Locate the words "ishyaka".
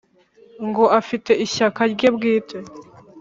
1.45-1.81